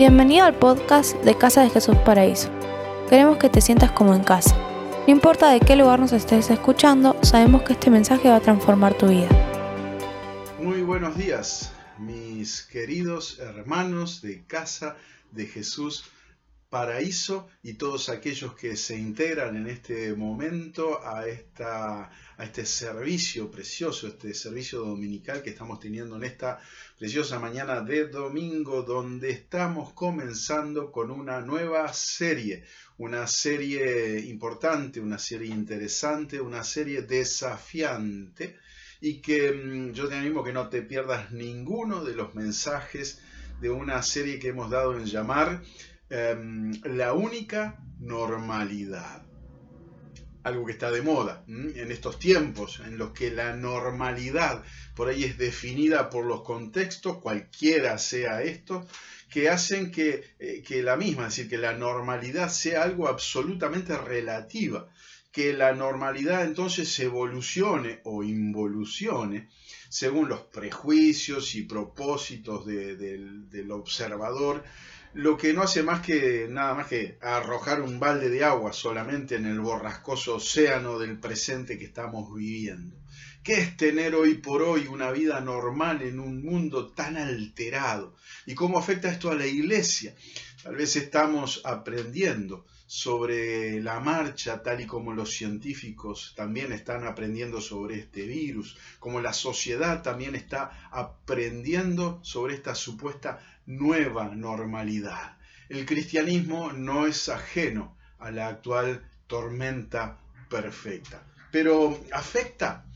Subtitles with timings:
[0.00, 2.48] Bienvenido al podcast de Casa de Jesús Paraíso.
[3.10, 4.56] Queremos que te sientas como en casa.
[5.06, 8.96] No importa de qué lugar nos estés escuchando, sabemos que este mensaje va a transformar
[8.96, 9.28] tu vida.
[10.58, 14.96] Muy buenos días, mis queridos hermanos de Casa
[15.32, 16.19] de Jesús Paraíso
[17.64, 24.06] y todos aquellos que se integran en este momento a, esta, a este servicio precioso,
[24.06, 26.60] este servicio dominical que estamos teniendo en esta
[26.96, 32.62] preciosa mañana de domingo, donde estamos comenzando con una nueva serie,
[32.98, 38.58] una serie importante, una serie interesante, una serie desafiante
[39.00, 43.20] y que mm, yo te animo que no te pierdas ninguno de los mensajes
[43.60, 45.62] de una serie que hemos dado en llamar
[46.10, 49.22] Em, la única normalidad.
[50.42, 54.64] Algo que está de moda en estos tiempos en los que la normalidad
[54.96, 58.88] por ahí es definida por los contextos, cualquiera sea esto,
[59.30, 63.96] que hacen que, eh, que la misma, es decir, que la normalidad sea algo absolutamente
[63.96, 64.88] relativa
[65.30, 69.48] que la normalidad entonces evolucione o involucione
[69.88, 74.64] según los prejuicios y propósitos del observador
[75.12, 79.34] lo que no hace más que nada más que arrojar un balde de agua solamente
[79.34, 82.96] en el borrascoso océano del presente que estamos viviendo.
[83.42, 88.14] ¿Qué es tener hoy por hoy una vida normal en un mundo tan alterado?
[88.46, 90.14] ¿Y cómo afecta esto a la iglesia?
[90.62, 97.60] Tal vez estamos aprendiendo sobre la marcha, tal y como los científicos también están aprendiendo
[97.60, 105.36] sobre este virus, como la sociedad también está aprendiendo sobre esta supuesta nueva normalidad.
[105.68, 112.86] El cristianismo no es ajeno a la actual tormenta perfecta, pero ¿afecta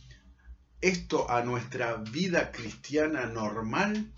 [0.81, 4.13] esto a nuestra vida cristiana normal?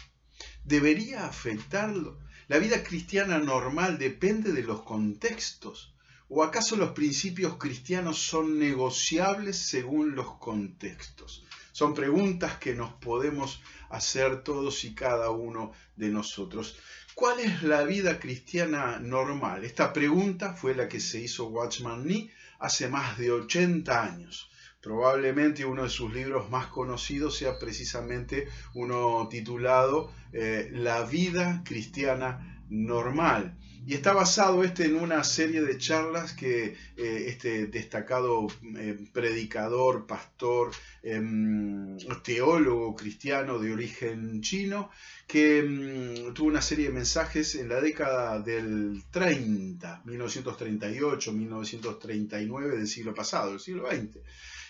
[0.64, 2.18] ¿Debería afectarlo?
[2.48, 5.94] ¿La vida cristiana normal depende de los contextos?
[6.28, 11.44] ¿O acaso los principios cristianos son negociables según los contextos?
[11.72, 13.60] Son preguntas que nos podemos
[13.90, 16.78] hacer todos y cada uno de nosotros.
[17.14, 19.64] ¿Cuál es la vida cristiana normal?
[19.64, 24.50] Esta pregunta fue la que se hizo Watchman Nee hace más de 80 años.
[24.82, 32.55] Probablemente uno de sus libros más conocidos sea precisamente uno titulado eh, La vida cristiana
[32.68, 33.56] normal.
[33.86, 40.06] Y está basado este en una serie de charlas que eh, este destacado eh, predicador,
[40.08, 40.72] pastor,
[41.04, 44.90] em, teólogo cristiano de origen chino,
[45.28, 52.88] que em, tuvo una serie de mensajes en la década del 30, 1938, 1939 del
[52.88, 54.18] siglo pasado, del siglo XX.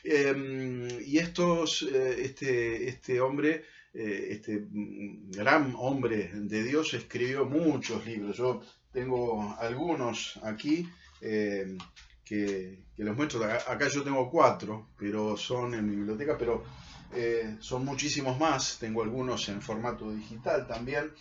[0.04, 3.64] Em, y estos, eh, este, este hombre
[3.96, 8.36] este mm, gran hombre de Dios escribió muchos libros.
[8.36, 8.60] Yo
[8.92, 10.88] tengo algunos aquí
[11.20, 11.76] eh,
[12.24, 13.44] que, los muestro.
[13.44, 16.64] Acá yo tengo cuatro, pero son en mi biblioteca, pero
[17.14, 18.78] eh, son muchísimos más.
[18.78, 21.12] Tengo algunos en formato digital también.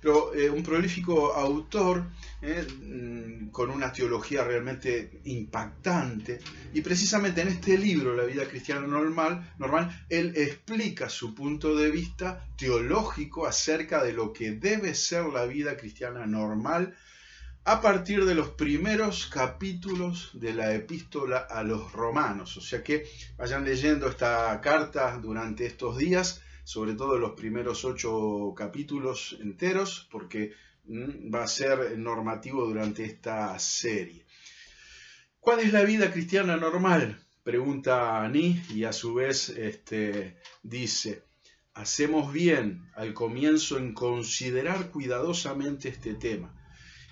[0.00, 2.04] Pero eh, un prolífico autor
[2.42, 6.40] mm, con una teología realmente impactante.
[6.74, 11.90] Y precisamente en este libro, La vida cristiana normal, normal, él explica su punto de
[11.90, 16.94] vista teológico acerca de lo que debe ser la vida cristiana normal
[17.66, 22.58] a partir de los primeros capítulos de la epístola a los romanos.
[22.58, 23.06] O sea que
[23.38, 30.52] vayan leyendo esta carta durante estos días, sobre todo los primeros ocho capítulos enteros, porque
[30.84, 34.26] mm, va a ser normativo durante esta serie.
[35.40, 37.18] ¿Cuál es la vida cristiana normal?
[37.42, 41.22] Pregunta Ani y a su vez este, dice,
[41.72, 46.60] hacemos bien al comienzo en considerar cuidadosamente este tema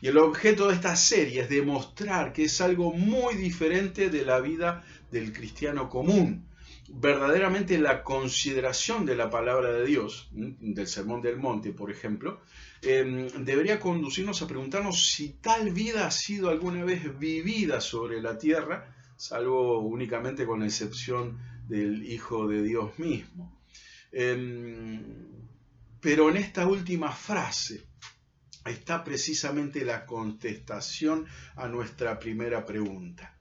[0.02, 4.40] y el objeto de esta serie es demostrar que es algo muy diferente de la
[4.40, 6.48] vida del cristiano común.
[6.88, 12.40] Verdaderamente la consideración de la palabra de Dios, del Sermón del Monte, por ejemplo,
[12.82, 18.37] em, debería conducirnos a preguntarnos si tal vida ha sido alguna vez vivida sobre la
[18.37, 21.38] tierra, salvo únicamente con excepción
[21.69, 23.56] del Hijo de Dios mismo.
[24.10, 25.00] Em,
[26.00, 27.87] pero en esta última frase,
[28.70, 31.26] está precisamente la contestación
[31.56, 33.38] a nuestra primera pregunta.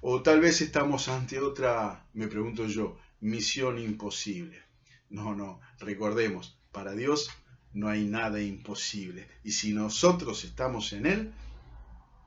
[0.00, 4.62] O tal vez estamos ante otra, me pregunto yo, misión imposible.
[5.08, 7.30] No, no, recordemos, para Dios
[7.72, 9.28] no hay nada imposible.
[9.44, 11.32] Y si nosotros estamos en Él,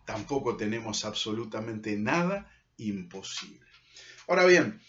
[0.05, 3.65] tampoco tenemos absolutamente nada imposible.
[4.27, 4.79] Ahora bien,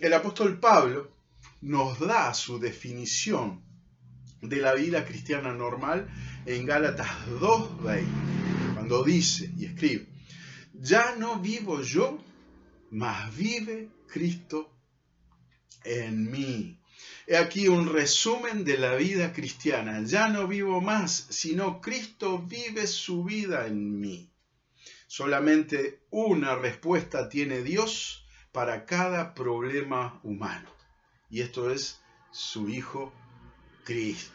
[0.00, 1.10] el apóstol Pablo
[1.60, 3.62] nos da su definición
[4.42, 6.08] de la vida cristiana normal
[6.46, 7.10] en Gálatas
[7.40, 10.06] 2.20, cuando dice y escribe,
[10.74, 12.18] ya no vivo yo,
[12.90, 14.70] mas vive Cristo
[15.84, 16.78] en mí.
[17.26, 20.02] He aquí un resumen de la vida cristiana.
[20.04, 24.30] Ya no vivo más, sino Cristo vive su vida en mí.
[25.06, 30.70] Solamente una respuesta tiene Dios para cada problema humano.
[31.30, 32.00] Y esto es
[32.30, 33.12] su Hijo
[33.84, 34.33] Cristo.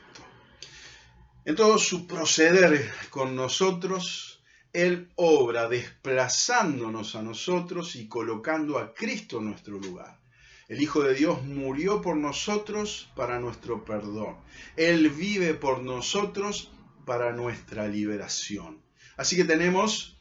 [1.45, 4.44] En todo su proceder con nosotros,
[4.74, 10.19] Él obra desplazándonos a nosotros y colocando a Cristo en nuestro lugar.
[10.68, 14.36] El Hijo de Dios murió por nosotros para nuestro perdón.
[14.75, 16.71] Él vive por nosotros
[17.06, 18.81] para nuestra liberación.
[19.15, 20.18] Así que tenemos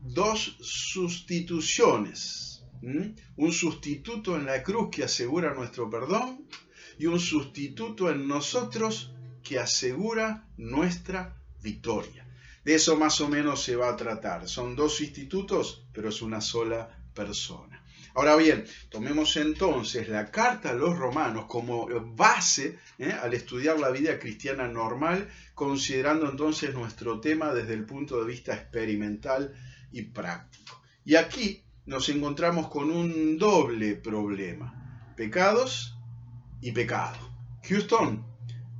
[0.00, 2.64] dos sustituciones.
[3.36, 6.48] Un sustituto en la cruz que asegura nuestro perdón
[6.98, 9.12] y un sustituto en nosotros
[9.42, 12.26] que asegura nuestra victoria.
[12.64, 14.48] De eso más o menos se va a tratar.
[14.48, 17.82] Son dos institutos, pero es una sola persona.
[18.14, 21.86] Ahora bien, tomemos entonces la carta a los romanos como
[22.16, 23.12] base ¿eh?
[23.12, 28.54] al estudiar la vida cristiana normal, considerando entonces nuestro tema desde el punto de vista
[28.54, 29.54] experimental
[29.92, 30.82] y práctico.
[31.04, 35.96] Y aquí nos encontramos con un doble problema, pecados
[36.60, 37.18] y pecado.
[37.68, 38.26] Houston,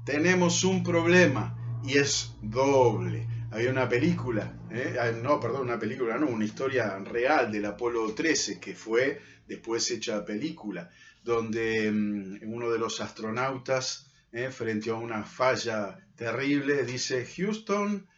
[0.08, 3.26] tenemos un problema y es doble.
[3.52, 4.96] Había una película, ¿eh?
[4.99, 9.90] ah, no, perdón, una película, no, una historia real del Apolo 13 que fue después
[9.90, 10.88] hecha película,
[11.22, 14.49] donde mm, uno de los astronautas, ¿eh?
[14.50, 18.08] frente a una falla terrible, dice, Houston,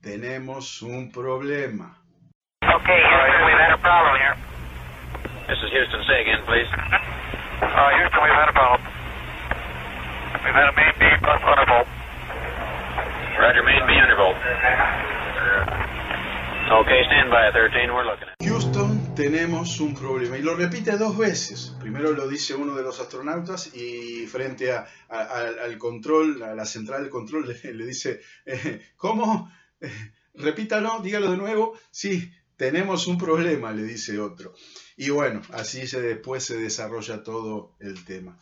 [0.00, 2.00] tenemos un problema.
[2.62, 4.36] Okay, Houston, we've had a problem here.
[5.48, 6.70] This is Houston, say again, please.
[7.60, 8.99] Uh, Houston, we've had a problem.
[10.42, 11.86] A main B plus undervolt.
[13.38, 14.36] Roger, main B undervolt.
[16.72, 20.38] Okay, stand by 13, we're looking at Houston, tenemos un problema.
[20.38, 21.76] Y lo repite dos veces.
[21.80, 25.22] Primero lo dice uno de los astronautas y frente a, a,
[25.64, 29.50] al control, a la central del control, le, le dice, eh, ¿cómo?
[29.80, 29.90] Eh,
[30.34, 31.76] repítalo, dígalo de nuevo.
[31.90, 34.52] Sí, tenemos un problema, le dice otro.
[34.94, 38.38] Y bueno, así se, después se desarrolla todo el tema.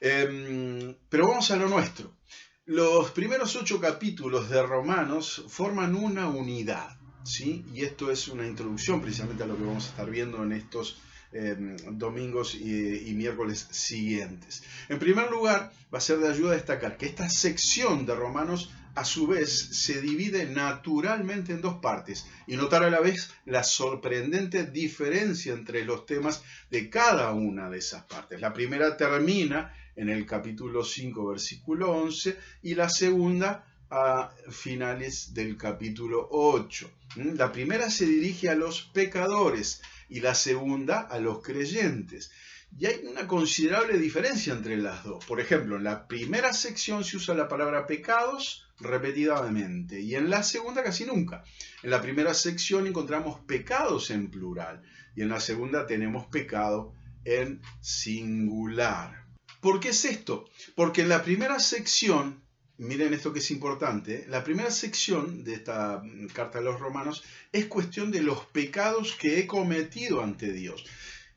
[0.00, 2.16] Eh, pero vamos a lo nuestro.
[2.64, 7.64] Los primeros ocho capítulos de Romanos forman una unidad, ¿sí?
[7.72, 11.00] Y esto es una introducción precisamente a lo que vamos a estar viendo en estos
[11.30, 11.54] eh,
[11.92, 14.64] domingos y, y, miércoles siguientes.
[14.88, 19.04] En primer lugar, va a ser de ayuda destacar que esta sección de Romanos a
[19.04, 24.64] su vez se divide naturalmente en dos partes y notar a la vez la sorprendente
[24.64, 28.40] diferencia entre los temas de cada una de esas partes.
[28.40, 35.56] La primera termina en el capítulo 5, versículo 11, y la segunda a finales del
[35.56, 36.90] capítulo 8.
[37.16, 37.34] ¿Mm?
[37.36, 42.30] La primera se dirige a los pecadores y la segunda a los creyentes.
[42.78, 45.24] Y hay una considerable diferencia entre las dos.
[45.24, 50.42] Por ejemplo, en la primera sección se usa la palabra pecados repetidamente y en la
[50.42, 51.44] segunda casi nunca.
[51.82, 54.82] En la primera sección encontramos pecados en plural
[55.14, 56.94] y en la segunda tenemos pecado
[57.24, 59.26] en singular.
[59.60, 60.48] ¿Por qué es esto?
[60.74, 62.42] Porque en la primera sección,
[62.78, 66.02] miren esto que es importante, la primera sección de esta
[66.32, 70.86] carta a los romanos es cuestión de los pecados que he cometido ante Dios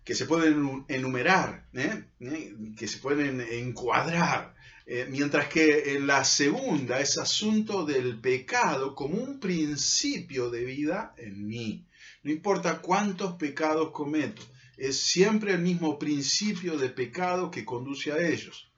[0.04, 2.06] que se pueden enumerar, ¿eh?
[2.20, 2.56] ¿Eh?
[2.76, 4.56] que se pueden encuadrar,
[4.86, 11.48] eh, mientras que la segunda es asunto del pecado como un principio de vida en
[11.48, 11.88] mí.
[12.24, 14.42] No importa cuántos pecados cometo,
[14.78, 18.72] es siempre el mismo principio de pecado que conduce a ellos.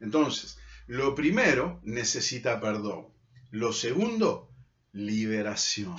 [0.00, 3.06] Entonces, lo primero necesita perdón.
[3.50, 4.50] Lo segundo,
[4.92, 5.96] liberación.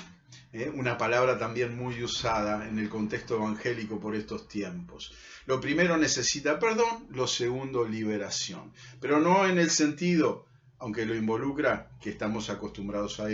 [0.53, 0.71] ¿Eh?
[0.73, 5.13] una palabra también muy usada en el contexto evangélico por estos tiempos.
[5.45, 10.45] Lo primero necesita perdón, lo segundo liberación, pero no en el sentido,
[10.77, 13.25] aunque lo involucra, que estamos acostumbrados a,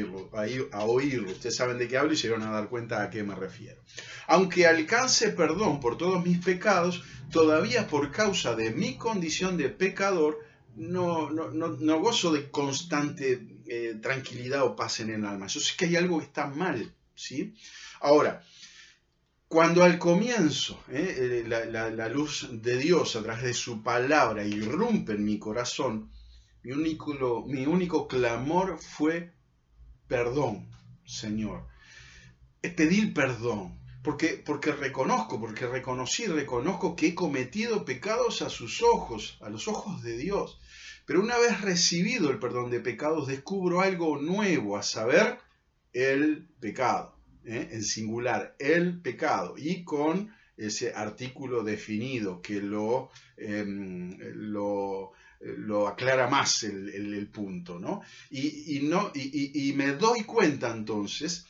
[0.71, 1.31] a, oírlo.
[1.31, 3.81] Ustedes saben de qué hablo y se van a dar cuenta a qué me refiero.
[4.27, 10.39] Aunque alcance perdón por todos mis pecados, todavía por causa de mi condición de pecador,
[10.75, 11.29] no,
[11.99, 15.47] gozo de constante eh, tranquilidad o paz en el alma.
[15.47, 17.53] Yo sé que hay algo que está mal ¿sí?
[17.99, 18.43] Ahora,
[19.49, 21.43] cuando al comienzo ¿eh?
[21.43, 26.11] Eh, la, luz de Dios a través de su palabra irrumpe en mi corazón,
[26.63, 29.33] mi único, mi único clamor fue
[30.07, 30.69] perdón,
[31.05, 31.67] Señor.
[32.61, 38.81] Es pedir perdón, porque, porque reconozco, porque reconocí, reconozco que he cometido pecados a sus
[38.81, 40.59] ojos, a los ojos de Dios
[41.05, 45.39] Pero una vez recibido el perdón de pecados, descubro algo nuevo, a saber,
[45.93, 47.69] el pecado, ¿eh?
[47.71, 55.13] en singular, el pecado, y con ese artículo definido que lo, em, lo,
[55.87, 58.01] aclara más el, punto, ¿no?
[58.29, 61.45] Y, no y, me doy cuenta entonces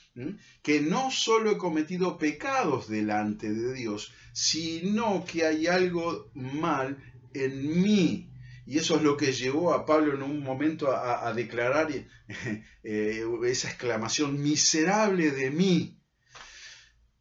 [0.61, 6.97] que no solo he cometido pecados delante de Dios, sino que hay algo mal
[7.33, 8.28] en mí.
[8.69, 11.89] Y eso es lo que llevó a Pablo en un momento a, declarar
[12.83, 15.97] eh, esa exclamación, miserable de mí.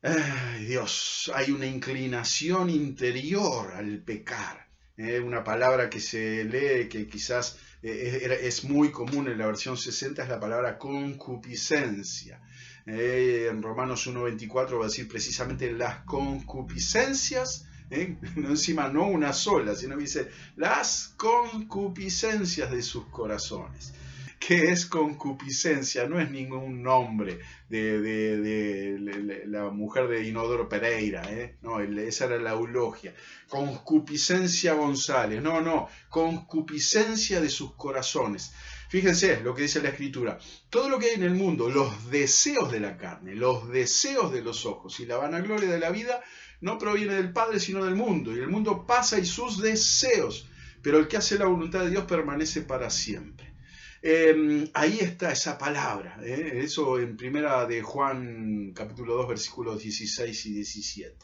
[0.02, 4.68] Ay, Dios, hay una inclinación interior al pecar.
[4.98, 9.78] Eh, una palabra que se lee, que quizás eh, es muy común en la versión
[9.78, 12.42] 60, es la palabra concupiscencia.
[12.84, 18.16] en Romanos 1.24 va a decir precisamente las concupiscencias ¿eh?
[18.36, 23.92] no encima no una sola, sino dice las concupiscencias de sus corazones.
[24.38, 26.06] ¿Qué es concupiscencia?
[26.06, 31.56] No es ningún nombre de, la mujer de Inodoro Pereira, ¿eh?
[31.60, 33.14] no, esa era la eulogia.
[33.48, 38.52] Concupiscencia González, no, no, concupiscencia de sus corazones.
[38.88, 40.38] Fíjense lo que dice la escritura.
[40.70, 44.42] Todo lo que hay en el mundo, los deseos de la carne, los deseos de
[44.42, 46.22] los ojos y la vanagloria de la vida
[46.60, 48.34] no proviene del Padre, sino del mundo.
[48.34, 50.48] Y el mundo pasa y sus deseos,
[50.82, 53.52] pero el que hace la voluntad de Dios permanece para siempre.
[54.00, 56.60] Em, ahí está esa palabra, ¿eh?
[56.62, 61.16] eso en primera de Juan capítulo 2 versículos 16 y 17.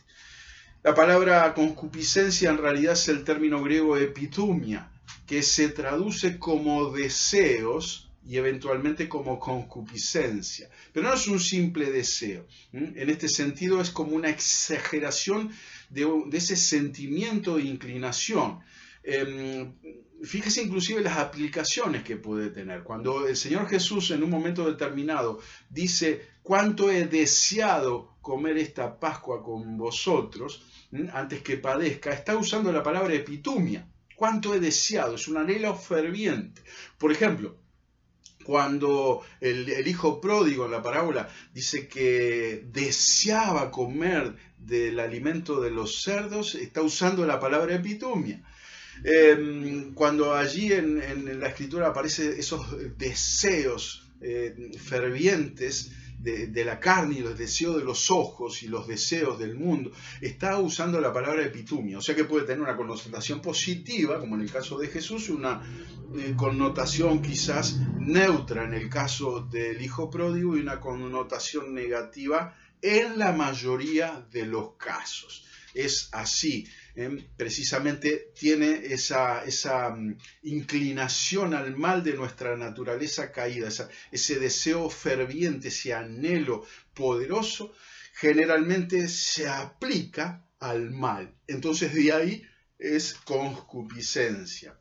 [0.82, 4.90] La palabra concupiscencia en realidad es el término griego epitumia,
[5.26, 10.70] que se traduce como deseos y eventualmente como concupiscencia.
[10.92, 12.46] Pero no es un simple deseo.
[12.72, 15.50] En este sentido es como una exageración
[15.90, 18.60] de, ese sentimiento de inclinación.
[19.02, 19.74] Em,
[20.22, 22.82] fíjese inclusive las aplicaciones que puede tener.
[22.82, 29.42] Cuando el Señor Jesús en un momento determinado dice, cuánto he deseado comer esta Pascua
[29.42, 30.62] con vosotros
[31.12, 33.86] antes que padezca, está usando la palabra epitumia.
[34.16, 36.62] Cuánto he deseado, es un anhelo ferviente.
[36.98, 37.56] Por ejemplo,
[38.44, 46.02] cuando el, hijo pródigo en la parábola dice que deseaba comer del alimento de los
[46.02, 48.42] cerdos, está usando la palabra epitumia.
[49.02, 55.90] Em, cuando allí en, la escritura aparecen esos deseos eh, fervientes,
[56.24, 60.58] de, la carne y los deseos de los ojos y los deseos del mundo, está
[60.58, 64.50] usando la palabra epitumia, o sea que puede tener una connotación positiva, como en el
[64.50, 65.62] caso de Jesús, una
[66.16, 73.18] eh, connotación quizás neutra en el caso del hijo pródigo y una connotación negativa en
[73.18, 75.44] la mayoría de los casos.
[75.74, 76.66] Es así
[77.36, 83.68] precisamente tiene esa, esa, mm, inclinación al mal de nuestra naturaleza caída,
[84.12, 87.72] ese deseo ferviente, ese anhelo poderoso,
[88.14, 91.34] generalmente se aplica al mal.
[91.48, 92.42] Entonces de ahí
[92.78, 94.78] es concupiscencia.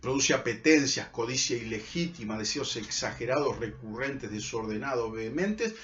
[0.00, 5.74] Produce apetencias, codicia ilegítima, deseos exagerados, recurrentes, desordenados, vehementes,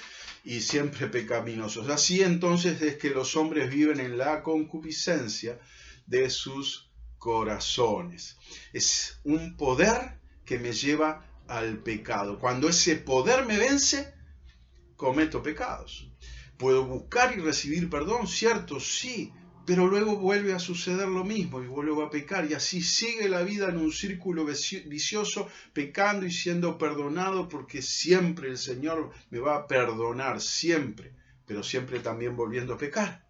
[0.43, 1.89] y siempre pecaminosos.
[1.89, 5.59] Así entonces es que los hombres viven en la concupiscencia
[6.07, 8.37] de sus corazones.
[8.73, 12.39] Es un poder que me lleva al pecado.
[12.39, 14.13] Cuando ese poder me vence,
[14.95, 16.11] cometo pecados.
[16.57, 18.27] ¿Puedo buscar y recibir perdón?
[18.27, 19.33] Cierto, sí,
[19.71, 23.41] pero luego vuelve a suceder lo mismo y vuelvo a pecar y así sigue la
[23.41, 29.55] vida en un círculo vicioso, pecando y siendo perdonado porque siempre el Señor me va
[29.55, 31.13] a perdonar, siempre,
[31.45, 33.25] pero siempre también volviendo a pecar.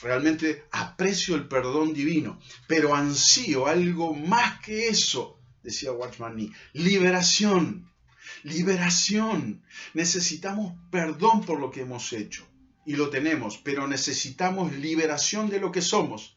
[0.00, 7.90] Realmente aprecio el perdón divino, pero ansío algo más que eso, decía Watchman Nee, liberación,
[8.44, 9.64] liberación.
[9.94, 12.48] Necesitamos perdón por lo que hemos hecho
[12.84, 16.36] y lo tenemos, pero necesitamos liberación de lo que somos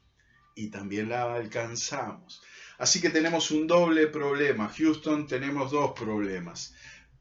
[0.55, 2.41] y también la alcanzamos.
[2.77, 4.69] Así que tenemos un doble problema.
[4.69, 6.75] Houston tenemos dos problemas,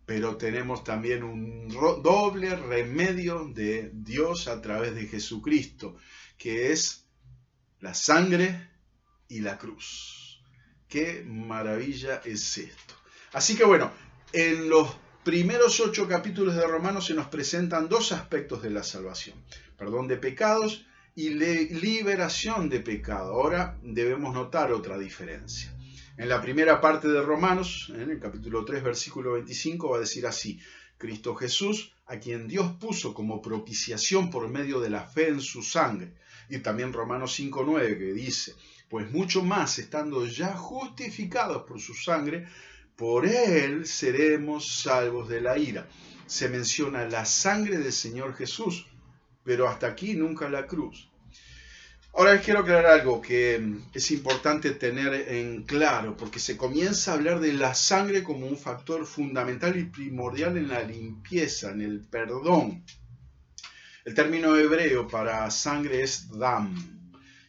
[0.06, 5.96] pero tenemos también un doble remedio de Dios a través de Jesucristo,
[6.36, 7.06] que es
[7.80, 8.70] la sangre
[9.28, 10.42] y la cruz.
[10.88, 12.94] Qué maravilla es esto.
[13.32, 13.90] Así que bueno,
[14.32, 14.88] en los
[15.24, 19.36] primeros ocho capítulos de Romanos se nos presentan dos aspectos de la salvación,
[19.76, 23.34] perdón de pecados y liberación de pecado.
[23.34, 25.72] Ahora debemos notar otra diferencia.
[26.16, 30.26] En la primera parte de Romanos, en el capítulo 3, versículo 25, va a decir
[30.26, 30.60] así,
[30.98, 35.62] Cristo Jesús, a quien Dios puso como propiciación por medio de la fe en su
[35.62, 36.14] sangre.
[36.48, 38.54] Y también Romanos 5.9, que dice,
[38.88, 42.46] pues mucho más, estando ya justificados por su sangre,
[43.02, 45.88] por él seremos salvos de la ira.
[46.24, 48.86] Se menciona la sangre del Señor Jesús,
[49.42, 51.10] pero hasta aquí nunca la cruz.
[52.14, 53.60] Ahora les quiero aclarar algo que
[53.92, 58.56] es importante tener en claro, porque se comienza a hablar de la sangre como un
[58.56, 62.84] factor fundamental y primordial en la limpieza, en el perdón.
[64.04, 66.72] El término hebreo para sangre es dam,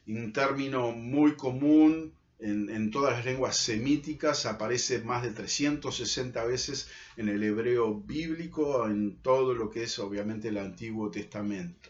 [0.07, 2.11] un término muy común
[2.43, 9.17] en, todas las lenguas semíticas, aparece más de 360 veces en el hebreo bíblico, en
[9.21, 11.89] todo lo que es obviamente el Antiguo Testamento.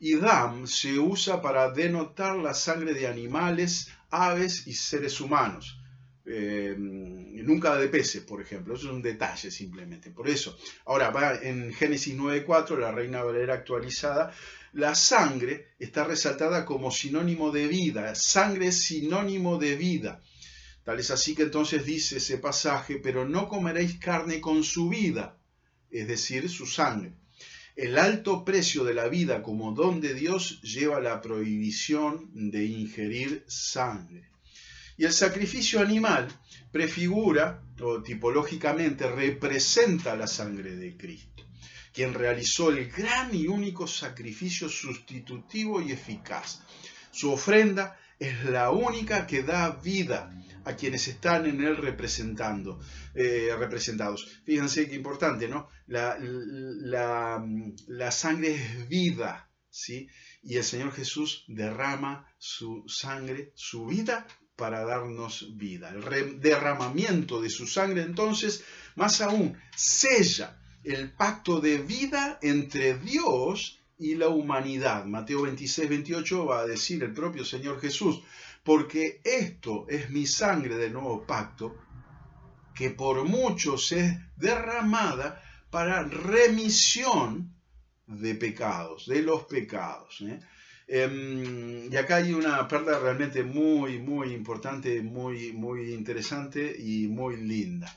[0.00, 5.78] Y dam se usa para denotar la sangre de animales, aves y seres humanos.
[6.24, 8.74] Eh, nunca de peces, por ejemplo.
[8.74, 10.10] Eso es un detalle simplemente.
[10.10, 10.56] Por eso.
[10.86, 14.32] Ahora, va en Génesis 9.4, la Reina Valera actualizada,
[14.72, 18.14] la sangre está resaltada como sinónimo de vida.
[18.14, 20.22] Sangre es sinónimo de vida.
[20.84, 25.38] Tal es así que entonces dice ese pasaje, pero no comeréis carne con su vida,
[25.90, 27.12] es decir, su sangre.
[27.76, 33.44] El alto precio de la vida como don de Dios lleva la prohibición de ingerir
[33.46, 34.28] sangre.
[34.98, 36.28] Y el sacrificio animal
[36.70, 41.31] prefigura o tipológicamente representa la sangre de Cristo,
[41.92, 46.62] quien realizó el gran y único sacrificio sustitutivo y eficaz.
[47.10, 50.32] Su ofrenda es la única que da vida
[50.64, 52.80] a quienes están en él representando,
[53.14, 54.40] eh, representados.
[54.44, 55.68] Fíjense qué importante, ¿no?
[55.86, 57.44] La, la,
[57.88, 60.08] la, sangre es vida, ¿sí?
[60.42, 65.90] Y el Señor Jesús derrama su sangre, su vida para darnos vida.
[65.90, 68.62] El derramamiento de su sangre entonces,
[68.94, 75.04] más aún, sella el pacto de vida entre Dios y la humanidad.
[75.04, 78.22] Mateo 26, 28 va a decir el propio Señor Jesús,
[78.62, 81.76] porque esto es mi sangre del nuevo pacto,
[82.74, 87.54] que por muchos es derramada para remisión
[88.06, 90.20] de pecados, de los pecados.
[90.22, 90.40] ¿eh?
[90.88, 97.36] Em, y acá hay una perla realmente muy, muy importante, muy, muy interesante y muy
[97.36, 97.94] linda.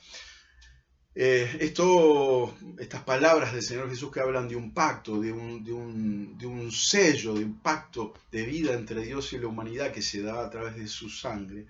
[1.17, 6.45] Eh, esto, estas palabras del Señor Jesús que hablan de un pacto, de un, de,
[6.45, 10.45] un, sello, de un pacto de vida entre Dios y la humanidad que se da
[10.45, 11.67] a través de su sangre,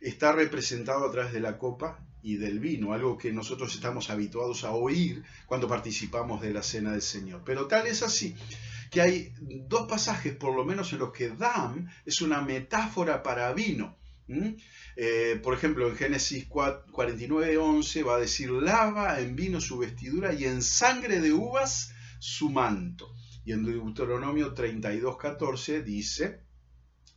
[0.00, 4.64] está representado a través de la copa y del vino, algo que nosotros estamos habituados
[4.64, 7.42] a oír cuando participamos de la cena del Señor.
[7.44, 8.34] Pero tal es así
[8.90, 13.52] que hay dos pasajes por lo menos en los que Dam es una metáfora para
[13.52, 13.97] vino.
[14.96, 20.32] Eh, por ejemplo, en Génesis 49, 11 va a decir, lava en vino su vestidura
[20.32, 23.12] y en sangre de uvas su manto.
[23.44, 26.40] Y en Deuteronomio 32, 14 dice,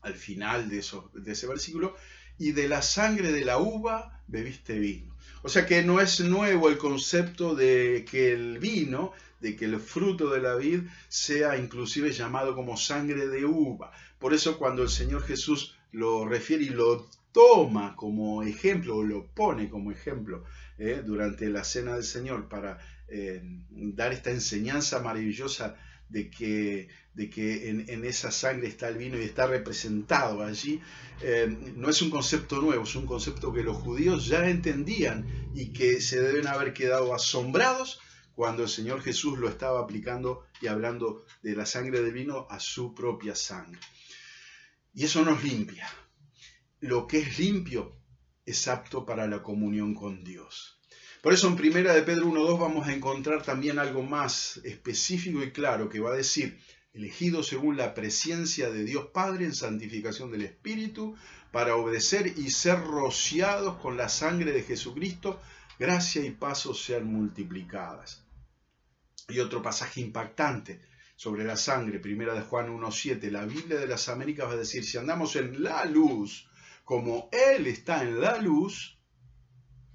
[0.01, 0.83] al final de,
[1.15, 1.95] de ese versículo,
[2.37, 5.15] y de la sangre de la uva bebiste vino.
[5.43, 9.79] O sea que no es nuevo el concepto de que el vino de que el
[9.79, 13.91] fruto de la vid sea inclusive llamado como sangre de uva.
[14.19, 19.27] Por eso cuando el Señor Jesús lo refiere y lo toma como ejemplo o lo
[19.27, 20.43] pone como ejemplo
[20.77, 25.77] eh, durante la cena del Señor para eh, dar esta enseñanza maravillosa
[26.09, 30.81] de que, de que en, esa sangre está el vino y está representado allí,
[31.21, 35.25] eh, no es un concepto nuevo, es un concepto que los judíos ya entendían
[35.55, 38.01] y que se deben haber quedado asombrados
[38.35, 42.59] cuando el Señor Jesús lo estaba aplicando y hablando de la sangre del vino a
[42.59, 43.79] su propia sangre.
[44.93, 45.87] Y eso nos limpia.
[46.81, 47.95] Lo que es limpio
[48.45, 50.79] es apto para la comunión con Dios.
[51.21, 55.51] Por eso en primera de Pedro 1.2 vamos a encontrar también algo más específico y
[55.51, 56.59] claro que va a decir,
[56.93, 61.15] elegido según la presencia de Dios Padre en santificación del Espíritu,
[61.51, 65.39] para obedecer y ser rociados con la sangre de Jesucristo,
[65.79, 68.25] gracia y paso sean multiplicadas.
[69.29, 70.81] Y otro pasaje impactante
[71.21, 74.83] sobre la sangre, primera de Juan 1.7, la Biblia de las Américas va a decir,
[74.83, 76.49] si andamos en la luz,
[76.83, 78.97] como Él está en la luz,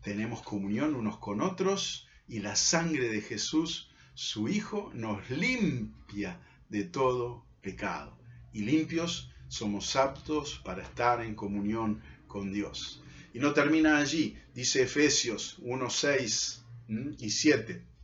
[0.03, 6.85] tenemos comunión unos con otros y la sangre de Jesús, su Hijo, nos limpia de
[6.85, 8.17] todo pecado.
[8.53, 13.03] Y limpios somos aptos para estar en comunión con Dios.
[13.35, 16.65] Y no termina allí, dice Efesios 1, 6
[17.19, 17.96] y 7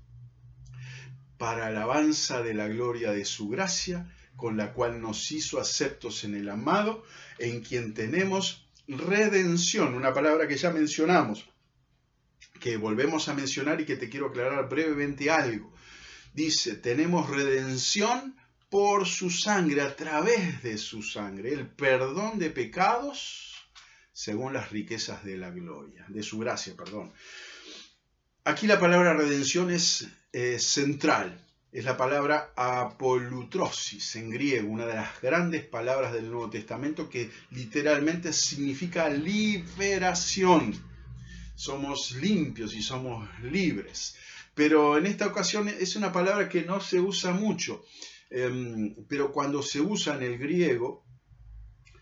[1.43, 6.37] para alabanza de la gloria de su gracia, con la cual nos hizo aceptos en
[6.37, 7.03] el amado,
[7.41, 11.51] en quien tenemos redención, una palabra que ya mencionamos,
[12.61, 15.75] que volvemos a mencionar y que te quiero aclarar brevemente algo.
[16.33, 18.37] Dice, tenemos redención
[18.71, 23.67] por su sangre, a través de su sangre, el perdón de pecados
[24.13, 27.13] según las riquezas de la gloria, de su gracia, perdón.
[28.45, 34.95] Aquí la palabra redención es eh, central, es la palabra apolutrosis en griego, una de
[34.95, 40.75] las grandes palabras del Nuevo Testamento que literalmente significa liberación.
[41.55, 44.17] Somos limpios y somos libres.
[44.57, 47.85] Pero en esta ocasión es una palabra que no se usa mucho,
[48.29, 51.05] em, pero cuando se usa en el griego,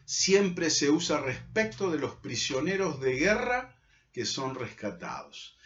[0.06, 3.76] siempre se usa respecto de los prisioneros de guerra
[4.10, 5.59] que son rescatados.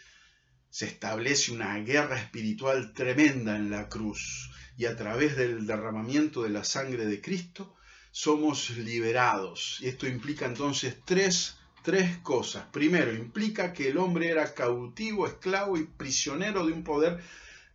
[0.75, 6.49] Se establece una guerra espiritual tremenda en la cruz y a través del derramamiento de
[6.49, 7.77] la sangre de Cristo
[8.11, 9.77] somos liberados.
[9.79, 12.65] Y esto implica entonces tres tres cosas.
[12.73, 17.23] Primero, implica que el hombre era cautivo, esclavo y prisionero de un poder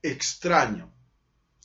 [0.02, 0.92] extraño.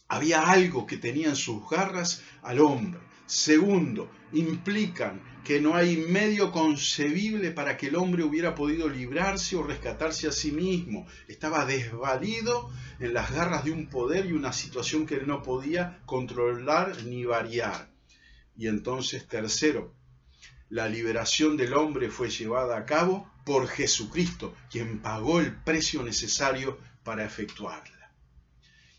[0.07, 3.01] Había algo que tenía en sus garras al hombre.
[3.25, 9.63] Segundo, implican que no hay medio concebible para que el hombre hubiera podido librarse o
[9.63, 11.07] rescatarse a sí mismo.
[11.27, 16.01] Estaba desvalido en las garras de un poder y una situación que él no podía
[16.05, 17.89] controlar ni variar.
[18.57, 19.93] Y entonces, tercero,
[20.69, 26.79] la liberación del hombre fue llevada a cabo por Jesucristo, quien pagó el precio necesario
[27.03, 28.11] para efectuarla.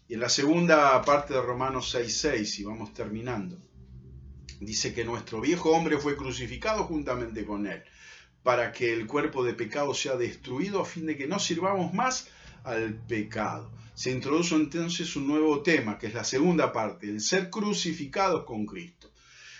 [0.08, 3.58] Y en la segunda parte de Romanos 6.6, y vamos terminando,
[4.60, 7.82] dice que nuestro viejo hombre fue crucificado juntamente con él,
[8.42, 12.28] para que el cuerpo de pecado sea destruido a fin de que no sirvamos más
[12.64, 13.70] al pecado.
[13.94, 18.66] Se introduce entonces un nuevo tema, que es la segunda parte, el ser crucificados con
[18.66, 19.10] Cristo.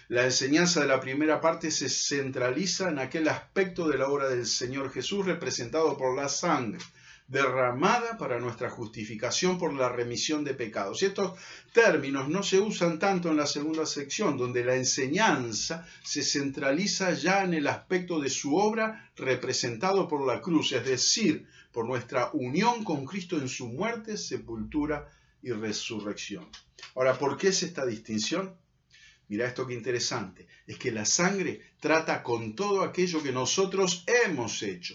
[0.09, 4.47] La enseñanza de la primera parte se centraliza en aquel aspecto de la obra del
[4.47, 6.81] Señor Jesús representado por la sangre
[7.29, 11.03] derramada para nuestra justificación por la remisión de pecados.
[11.03, 11.39] Y estos
[11.73, 17.43] términos no se usan tanto en la segunda sección, donde la enseñanza se centraliza ya
[17.43, 22.85] en el aspecto de su obra representado por la cruz, es decir, por nuestra unión
[22.85, 25.11] con Cristo en su muerte, sepultura
[25.43, 26.49] y resurrección.
[26.95, 28.57] Ahora, ¿por qué es esta distinción?
[29.29, 34.63] Mira esto que interesante, es que la sangre trata con todo aquello que nosotros hemos
[34.63, 34.95] hecho,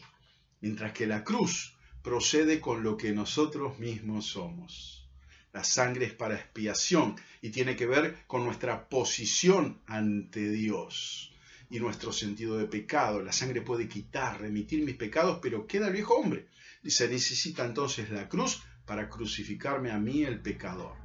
[0.61, 1.70] mientras que la cruz
[2.03, 5.09] procede con lo que nosotros mismos somos.
[5.53, 11.33] La sangre es para expiación y tiene que ver con nuestra posición ante Dios
[11.69, 13.21] y nuestro sentido de pecado.
[13.21, 16.47] La sangre puede quitar, remitir mis pecados, pero queda el viejo hombre.
[16.83, 20.95] Y se necesita entonces la cruz para crucificarme a mí el pecador.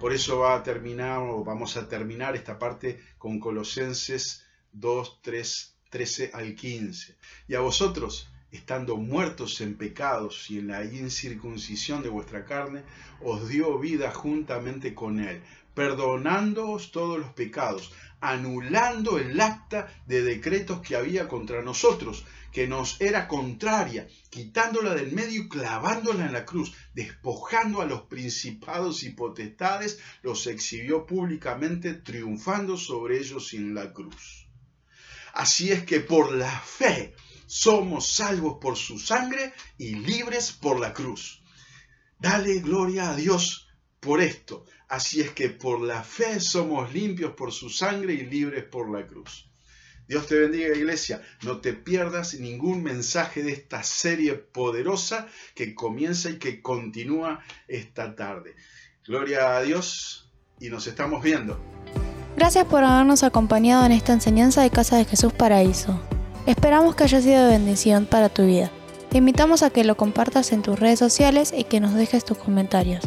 [0.00, 5.76] Por eso va a terminar, o vamos a terminar esta parte con Colosenses 2, 3,
[5.90, 7.16] 13 al 15.
[7.48, 12.82] Y a vosotros, estando muertos en pecados y en la incircuncisión de vuestra carne,
[13.22, 15.42] os dio vida juntamente con él,
[15.74, 22.98] perdonándoos todos los pecados, anulando el acta de decretos que había contra nosotros, que nos
[23.00, 29.10] era contraria, quitándola del medio y clavándola en la cruz, despojando a los principados y
[29.10, 34.48] potestades, los exhibió públicamente, triunfando sobre ellos en la cruz.
[35.34, 37.14] Así es que por la fe
[37.46, 41.42] somos salvos por su sangre y libres por la cruz.
[42.18, 43.68] Dale gloria a Dios
[44.00, 44.64] por esto.
[44.88, 49.06] Así es que por la fe somos limpios por su sangre y libres por la
[49.06, 49.50] cruz.
[50.08, 51.22] Dios te bendiga iglesia.
[51.42, 58.14] No te pierdas ningún mensaje de esta serie poderosa que comienza y que continúa esta
[58.14, 58.54] tarde.
[59.04, 60.30] Gloria a Dios
[60.60, 61.60] y nos estamos viendo.
[62.36, 66.00] Gracias por habernos acompañado en esta enseñanza de Casa de Jesús Paraíso.
[66.46, 68.70] Esperamos que haya sido bendición para tu vida.
[69.10, 72.38] Te invitamos a que lo compartas en tus redes sociales y que nos dejes tus
[72.38, 73.02] comentarios.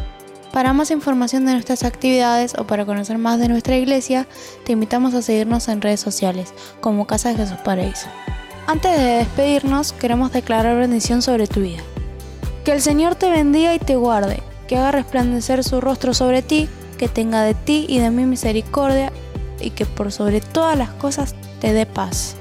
[0.52, 4.28] Para más información de nuestras actividades o para conocer más de nuestra iglesia,
[4.66, 8.08] te invitamos a seguirnos en redes sociales como Casa de Jesús Paraíso.
[8.68, 11.80] Antes de despedirnos, queremos declarar bendición sobre tu vida.
[12.66, 16.68] Que el Señor te bendiga y te guarde, que haga resplandecer su rostro sobre ti,
[16.98, 19.14] que tenga de ti y de mí misericordia
[19.62, 22.36] y que por sobre todas las cosas te dé paz.